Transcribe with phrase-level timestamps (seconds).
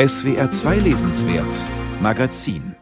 [0.00, 1.52] SWR 2 Lesenswert
[2.00, 2.76] Magazin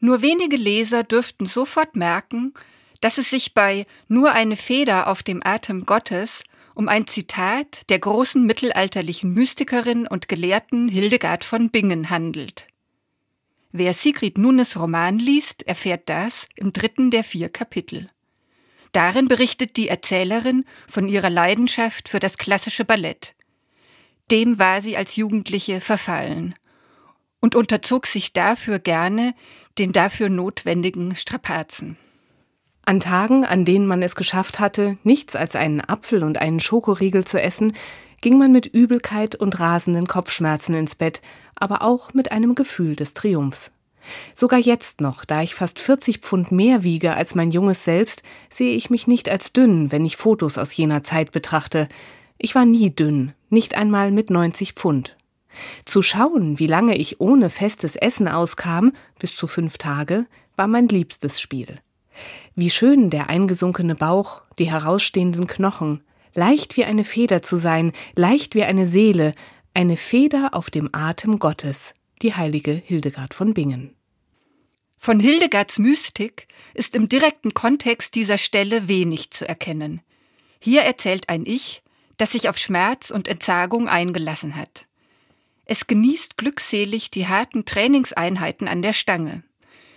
[0.00, 2.52] Nur wenige Leser dürften sofort merken,
[3.00, 6.42] dass es sich bei Nur eine Feder auf dem Atem Gottes
[6.74, 12.66] um ein Zitat der großen mittelalterlichen Mystikerin und Gelehrten Hildegard von Bingen handelt.
[13.70, 18.10] Wer Sigrid Nunes Roman liest, erfährt das im dritten der vier Kapitel.
[18.90, 23.36] Darin berichtet die Erzählerin von ihrer Leidenschaft für das klassische Ballett.
[24.32, 26.54] Dem war sie als Jugendliche verfallen
[27.42, 29.34] und unterzog sich dafür gerne
[29.76, 31.98] den dafür notwendigen Strapazen.
[32.86, 37.26] An Tagen, an denen man es geschafft hatte, nichts als einen Apfel und einen Schokoriegel
[37.26, 37.74] zu essen,
[38.22, 41.20] ging man mit Übelkeit und rasenden Kopfschmerzen ins Bett,
[41.54, 43.70] aber auch mit einem Gefühl des Triumphs.
[44.34, 48.74] Sogar jetzt noch, da ich fast 40 Pfund mehr wiege als mein junges Selbst, sehe
[48.74, 51.86] ich mich nicht als dünn, wenn ich Fotos aus jener Zeit betrachte.
[52.44, 55.16] Ich war nie dünn, nicht einmal mit 90 Pfund.
[55.84, 60.26] Zu schauen, wie lange ich ohne festes Essen auskam, bis zu fünf Tage,
[60.56, 61.76] war mein liebstes Spiel.
[62.56, 66.02] Wie schön der eingesunkene Bauch, die herausstehenden Knochen,
[66.34, 69.34] leicht wie eine Feder zu sein, leicht wie eine Seele,
[69.72, 73.94] eine Feder auf dem Atem Gottes, die heilige Hildegard von Bingen.
[74.98, 80.00] Von Hildegards Mystik ist im direkten Kontext dieser Stelle wenig zu erkennen.
[80.58, 81.84] Hier erzählt ein Ich,
[82.22, 84.86] das sich auf Schmerz und Entsagung eingelassen hat.
[85.64, 89.42] Es genießt glückselig die harten Trainingseinheiten an der Stange.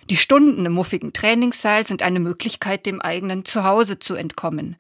[0.09, 4.75] Die Stunden im muffigen Trainingssaal sind eine Möglichkeit, dem eigenen Zuhause zu entkommen.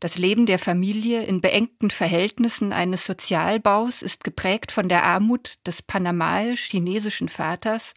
[0.00, 5.80] Das Leben der Familie in beengten Verhältnissen eines Sozialbaus ist geprägt von der Armut des
[5.80, 7.94] panamaisch-chinesischen Vaters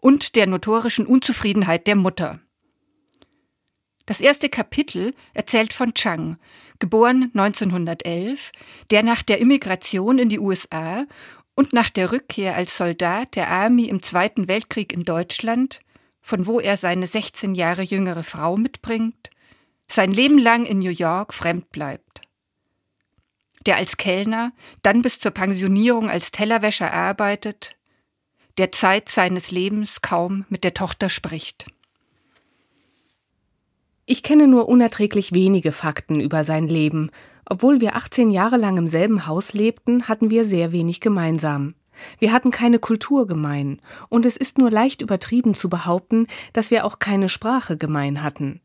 [0.00, 2.40] und der notorischen Unzufriedenheit der Mutter.
[4.06, 6.38] Das erste Kapitel erzählt von Chang,
[6.78, 8.52] geboren 1911,
[8.92, 11.04] der nach der Immigration in die USA
[11.56, 15.80] und nach der Rückkehr als Soldat der Army im Zweiten Weltkrieg in Deutschland,
[16.20, 19.30] von wo er seine 16 Jahre jüngere Frau mitbringt,
[19.88, 22.20] sein Leben lang in New York fremd bleibt.
[23.64, 24.52] Der als Kellner,
[24.82, 27.76] dann bis zur Pensionierung als Tellerwäscher arbeitet,
[28.58, 31.66] der Zeit seines Lebens kaum mit der Tochter spricht.
[34.06, 37.10] Ich kenne nur unerträglich wenige Fakten über sein Leben
[37.48, 41.74] obwohl wir 18 Jahre lang im selben Haus lebten, hatten wir sehr wenig gemeinsam.
[42.18, 43.80] Wir hatten keine Kultur gemein,
[44.10, 48.60] und es ist nur leicht übertrieben zu behaupten, dass wir auch keine Sprache gemein hatten.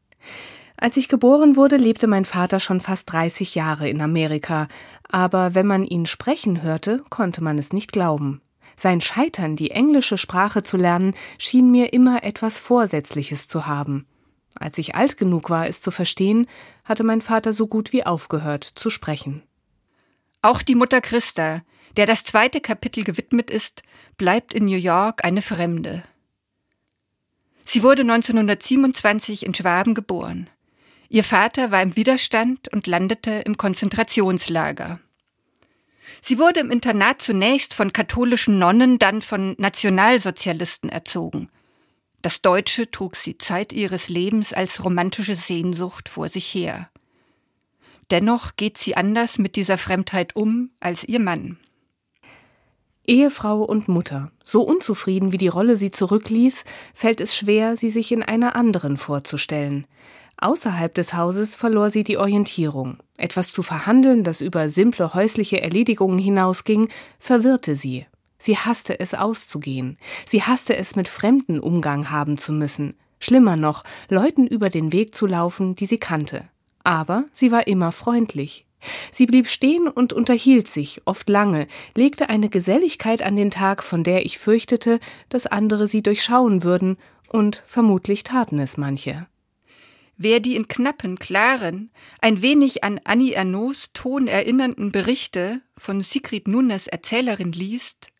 [0.75, 4.68] Als ich geboren wurde, lebte mein Vater schon fast 30 Jahre in Amerika,
[5.07, 8.41] aber wenn man ihn sprechen hörte, konnte man es nicht glauben.
[8.75, 14.07] Sein Scheitern, die englische Sprache zu lernen, schien mir immer etwas Vorsätzliches zu haben.
[14.56, 16.47] Als ich alt genug war, es zu verstehen,
[16.84, 19.44] hatte mein Vater so gut wie aufgehört zu sprechen.
[20.41, 21.62] Auch die Mutter Christa,
[21.97, 23.84] der das zweite Kapitel gewidmet ist,
[24.17, 26.03] bleibt in New York eine Fremde.
[27.63, 30.50] Sie wurde 1927 in Schwaben geboren.
[31.09, 35.00] Ihr Vater war im Widerstand und landete im Konzentrationslager.
[36.22, 41.50] Sie wurde im Internat zunächst von katholischen Nonnen, dann von Nationalsozialisten erzogen–
[42.22, 46.90] das Deutsche trug sie Zeit ihres Lebens als romantische Sehnsucht vor sich her.
[48.12, 51.58] Dennoch geht sie anders mit dieser Fremdheit um als ihr Mann.
[53.08, 58.12] Ehefrau und Mutter, so unzufrieden wie die Rolle sie zurückließ, fällt es schwer, sie sich
[58.12, 59.88] in einer anderen vorzustellen.
[60.38, 62.98] Außerhalb des Hauses verlor sie die Orientierung.
[63.18, 66.90] Etwas zu verhandeln, das über simple häusliche Erledigungen hinausging,
[67.20, 68.06] verwirrte sie.
[68.41, 70.00] Sie hasste es auszugehen.
[70.25, 72.96] Sie hasste es mit Fremden Umgang haben zu müssen.
[73.19, 76.50] Schlimmer noch, Leuten über den Weg zu laufen, die sie kannte.
[76.84, 78.66] Aber sie war immer freundlich.
[79.12, 84.03] Sie blieb stehen und unterhielt sich, oft lange, legte eine Geselligkeit an den Tag, von
[84.03, 85.00] der ich fürchtete,
[85.30, 86.97] dass andere sie durchschauen würden,
[87.30, 89.28] und vermutlich taten es manche.
[90.18, 91.91] Wer die in knappen, klaren,
[92.22, 98.11] ein wenig an Annie Ernauds Ton erinnernden Berichte von Sigrid Nunes Erzählerin liest,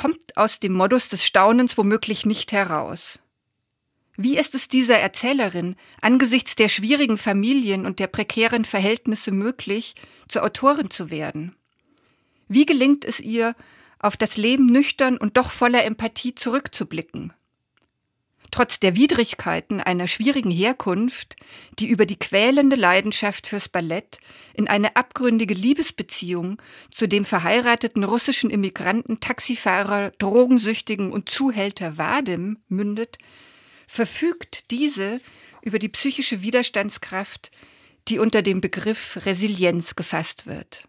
[0.00, 3.18] kommt aus dem Modus des Staunens womöglich nicht heraus.
[4.16, 10.42] Wie ist es dieser Erzählerin angesichts der schwierigen Familien und der prekären Verhältnisse möglich, zur
[10.42, 11.54] Autorin zu werden?
[12.48, 13.54] Wie gelingt es ihr,
[13.98, 17.34] auf das Leben nüchtern und doch voller Empathie zurückzublicken?
[18.50, 21.36] Trotz der Widrigkeiten einer schwierigen Herkunft,
[21.78, 24.18] die über die quälende Leidenschaft fürs Ballett
[24.54, 26.60] in eine abgründige Liebesbeziehung
[26.90, 33.18] zu dem verheirateten russischen Immigranten, Taxifahrer, Drogensüchtigen und Zuhälter Vadim mündet,
[33.86, 35.20] verfügt diese
[35.62, 37.52] über die psychische Widerstandskraft,
[38.08, 40.88] die unter dem Begriff Resilienz gefasst wird.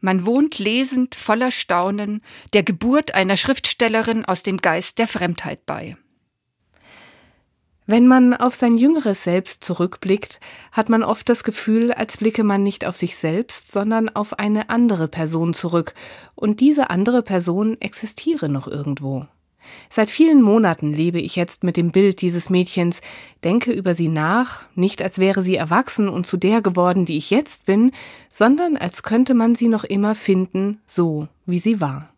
[0.00, 2.22] Man wohnt lesend voller Staunen
[2.52, 5.96] der Geburt einer Schriftstellerin aus dem Geist der Fremdheit bei.
[7.88, 10.40] Wenn man auf sein jüngeres Selbst zurückblickt,
[10.72, 14.70] hat man oft das Gefühl, als blicke man nicht auf sich selbst, sondern auf eine
[14.70, 15.94] andere Person zurück,
[16.34, 19.26] und diese andere Person existiere noch irgendwo.
[19.88, 23.00] Seit vielen Monaten lebe ich jetzt mit dem Bild dieses Mädchens,
[23.44, 27.30] denke über sie nach, nicht als wäre sie erwachsen und zu der geworden, die ich
[27.30, 27.92] jetzt bin,
[28.28, 32.12] sondern als könnte man sie noch immer finden, so wie sie war.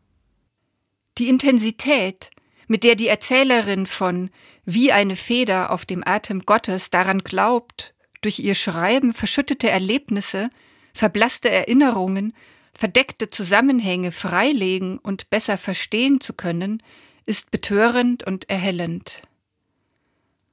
[1.18, 2.30] Die Intensität,
[2.68, 4.30] mit der die Erzählerin von
[4.64, 10.50] Wie eine Feder auf dem Atem Gottes daran glaubt, durch ihr Schreiben verschüttete Erlebnisse,
[10.92, 12.34] verblasste Erinnerungen,
[12.74, 16.82] verdeckte Zusammenhänge freilegen und besser verstehen zu können,
[17.26, 19.22] ist betörend und erhellend.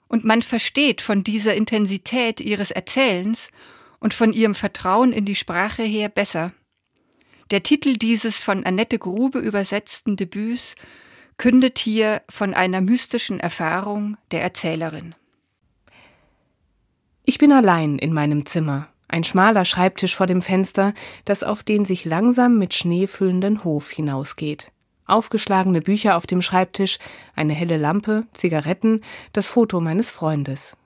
[0.07, 3.49] Und man versteht von dieser Intensität ihres Erzählens
[3.99, 6.53] und von ihrem Vertrauen in die Sprache her besser.
[7.51, 10.75] Der Titel dieses von Annette Grube übersetzten Debüts
[11.37, 15.15] kündet hier von einer mystischen Erfahrung der Erzählerin.
[17.23, 20.93] Ich bin allein in meinem Zimmer, ein schmaler Schreibtisch vor dem Fenster,
[21.25, 24.71] das auf den sich langsam mit Schnee füllenden Hof hinausgeht.
[25.07, 26.97] Aufgeschlagene Bücher auf dem Schreibtisch,
[27.35, 29.01] eine helle Lampe, Zigaretten,
[29.33, 30.77] das Foto meines Freundes.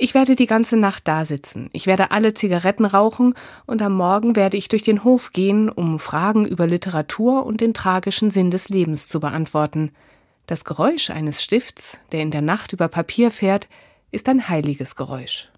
[0.00, 1.70] Ich werde die ganze Nacht da sitzen.
[1.72, 3.34] Ich werde alle Zigaretten rauchen
[3.66, 7.74] und am Morgen werde ich durch den Hof gehen, um Fragen über Literatur und den
[7.74, 9.90] tragischen Sinn des Lebens zu beantworten.
[10.46, 13.68] Das Geräusch eines Stifts, der in der Nacht über Papier fährt,
[14.10, 15.46] ist ein heiliges Geräusch.